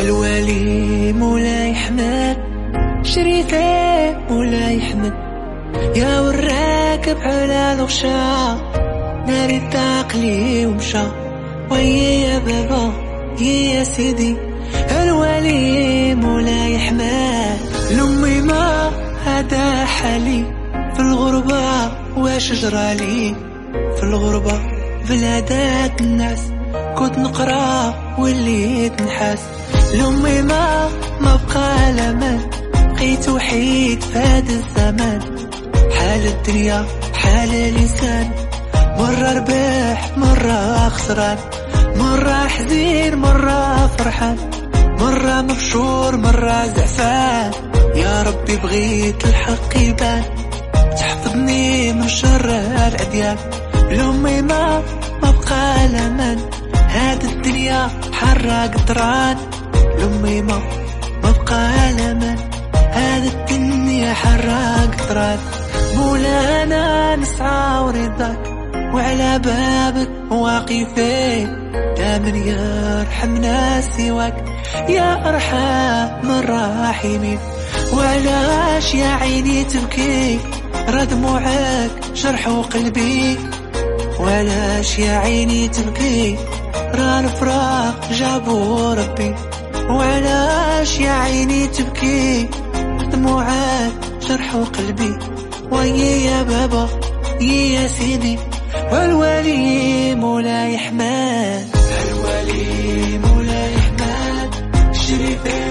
الولي 0.00 1.12
مولاي 1.12 1.74
حمد 1.74 2.36
شريفي 3.02 4.16
مولاي 4.30 4.80
حمد 4.80 5.14
يا 5.96 6.20
والراكب 6.20 7.16
على 7.22 7.72
الغشا 7.72 8.60
ناري 9.26 9.56
التعقلي 9.56 10.66
ومشى. 10.66 11.02
ويا 11.70 12.10
يا 12.10 12.38
بابا 12.38 12.92
يا 13.40 13.84
سيدي. 13.84 14.36
الولي 14.90 16.14
مولاي 16.14 16.78
حمد 16.78 17.58
لأمي 17.90 18.40
ما 18.40 18.90
هذا 19.26 19.84
حالي. 19.84 20.44
في 20.94 21.00
الغربة 21.00 21.92
واش 22.16 22.52
جرالي؟ 22.52 23.34
في 23.96 24.02
الغربة 24.02 24.60
بلادات 25.08 26.00
الناس. 26.00 26.59
كنت 27.00 27.18
نقرأ 27.18 27.94
وليت 28.18 29.02
نحاس 29.02 29.38
لأمي 29.94 30.42
ما 30.42 30.88
ما 31.20 31.40
بقى 31.48 31.92
لمن. 31.92 32.40
بقيت 32.74 33.28
وحيد 33.28 34.02
في 34.02 34.18
هذا 34.18 34.52
الزمان 34.52 35.20
حال 35.98 36.26
الدنيا 36.26 36.84
حال 37.14 37.54
الإنسان. 37.54 38.30
مرة 38.98 39.32
ربح 39.32 40.10
مرة 40.16 40.88
خسران 40.88 41.38
مرة 41.96 42.48
حزين 42.48 43.14
مرة 43.16 43.86
فرحان. 43.86 44.36
مرة 45.00 45.42
مبشور 45.42 46.16
مرة 46.16 46.66
زعفان. 46.66 47.50
يا 47.94 48.22
ربي 48.22 48.56
بغيت 48.56 49.24
الحق 49.24 49.76
يبان. 49.76 50.22
تحفظني 50.72 51.92
من 51.92 52.08
شر 52.08 52.50
الأديان. 52.88 53.36
لأمي 53.90 54.42
ما 54.42 54.82
ما 55.22 55.30
بقى 55.30 55.88
لمن. 55.88 56.59
هاد 56.90 57.24
الدنيا 57.24 57.90
حرة 58.12 58.66
قطران 58.66 59.36
لأمي 59.98 60.42
ما 60.42 60.58
ما 61.22 61.30
بقى 61.30 61.92
لمن 61.92 62.36
هاد 62.92 63.24
الدنيا 63.24 64.14
حرة 64.14 64.86
قطران 64.86 65.38
مولانا 65.96 67.16
نسعى 67.16 67.78
ورضاك. 67.78 68.38
وعلى 68.94 69.38
بابك 69.38 70.32
واقفين 70.32 71.72
دائما 71.96 72.28
يرحمنا 72.28 73.80
سواك. 73.80 74.44
يا 74.88 75.28
أرحم 75.28 76.30
الراحمين. 76.30 77.38
وعلاش 77.92 78.94
يا 78.94 79.08
عيني 79.08 79.64
تبكي 79.64 80.38
راه 80.88 81.04
دموعك 81.04 81.90
جرحوا 82.14 82.62
قلبي. 82.62 83.38
وعلاش 84.20 84.98
يا 84.98 85.12
عيني 85.18 85.68
تبكي 85.68 86.38
راه 86.94 87.20
الفراق 87.20 88.12
جابوا 88.12 88.94
ربي 88.94 89.34
وعلاش 89.90 91.00
يا 91.00 91.10
عيني 91.10 91.66
تبكي؟ 91.66 92.48
دموعك 93.12 93.92
جرحوا 94.28 94.64
قلبي. 94.64 95.18
ويا 95.70 96.16
يا 96.16 96.42
بابا 96.42 96.88
يا 97.40 97.88
سيدي. 97.88 98.38
والولي 98.92 100.14
مولاي 100.14 100.78
حماد 100.78 101.68
الولي 102.02 103.18
مولاي 103.18 103.74
حماد 103.78 104.54
شريفي 104.94 105.69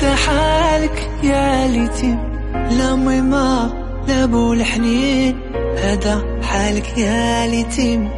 هذا 0.00 0.16
حالك 0.16 1.10
يا 1.22 1.68
ليتيم 1.68 2.18
لا 2.54 2.92
امي 2.92 3.20
ما 3.20 3.72
لا 4.08 4.24
أبو 4.24 4.52
الحنين. 4.52 5.40
هذا 5.78 6.40
حالك 6.42 6.98
يا 6.98 7.46
ليتيم 7.46 8.10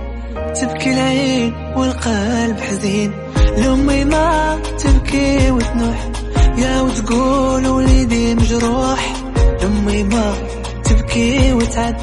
تبكي 0.60 0.92
العين 0.92 1.54
والقلب 1.76 2.60
حزين. 2.60 3.12
لأمي 3.56 4.04
ما 4.04 4.59
تبكي 4.78 5.50
وتنوح. 5.50 6.09
يا 6.59 6.81
وتقول 6.81 7.66
وليدي 7.66 8.34
مجروح. 8.34 9.12
لأمي 9.62 10.03
ما 10.03 10.34
تبكي 10.84 11.53
وتعد. 11.53 11.97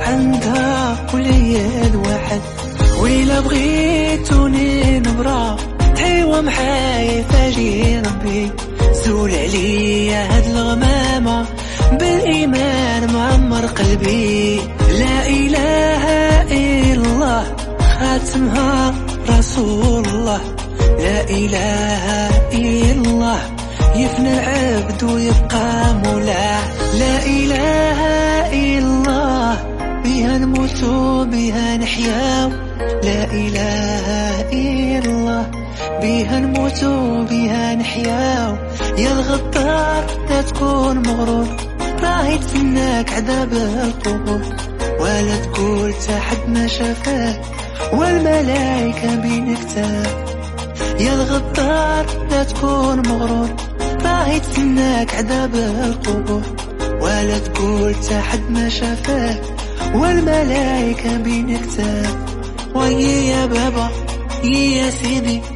عندها 0.00 0.96
وليد 1.14 1.94
واحد 1.94 2.40
وإلا 3.00 3.40
بغيتوني 3.40 4.98
نبرا 5.00 5.56
تحيوة 5.96 6.40
محاي 6.40 7.24
فاجي 7.24 7.98
ربي. 7.98 8.52
سول 9.06 9.30
عليا 9.30 10.36
هاد 10.36 10.46
الغمامة 10.46 11.46
بالإيمان 11.92 13.12
معمر 13.12 13.66
قلبي. 13.66 14.60
لا 14.98 15.28
إله 15.28 16.02
إلا 16.42 17.06
الله 17.06 17.56
خاتمها 17.98 18.94
رسول 19.28 20.08
الله. 20.08 20.40
لا 20.98 21.20
إله 21.30 22.04
إلا 22.52 23.10
الله 23.10 23.38
يفنى 23.96 24.32
العبد 24.32 25.02
ويبقى 25.04 25.94
مولاه. 26.04 26.62
لا 26.98 27.16
إله 27.26 28.00
إلا 28.52 28.78
الله 28.78 29.58
بها 30.04 30.38
نموت 30.38 30.84
بها 31.32 31.76
نحيا. 31.76 32.48
لا 33.02 33.24
إله 33.24 34.06
إلا 34.52 35.10
الله. 35.10 35.55
بها 36.02 36.40
نموت 36.40 36.84
بها 37.30 37.74
نحيا. 37.74 38.58
يا 38.98 39.12
الغدار 39.12 40.04
لا 40.30 40.42
تكون 40.42 41.08
مغرور. 41.08 41.46
راهي 42.02 42.38
تسناك 42.38 43.12
عذاب 43.12 43.52
القبور. 43.52 44.40
ولا 45.00 45.36
تقول 45.36 45.92
تحت 45.92 46.38
ما 46.48 46.66
شافاك. 46.66 47.40
والملايكة 47.92 49.14
بين 49.14 49.56
كتاب 49.56 50.06
يا 51.00 51.14
الغدار 51.14 52.06
لا 52.30 52.42
تكون 52.42 53.08
مغرور. 53.08 53.48
راهي 54.04 54.40
تسناك 54.40 55.14
عذاب 55.14 55.54
القبور. 55.54 56.42
ولا 57.00 57.38
تقول 57.38 57.94
تحد 57.94 58.50
ما 58.50 58.68
شافاك. 58.68 59.42
والملايكة 59.94 61.16
بين 61.16 61.58
كتاب 61.58 62.16
ويا 62.74 63.20
يا 63.20 63.46
بابا 63.46 63.88
يا 64.44 64.90
سيدي. 64.90 65.55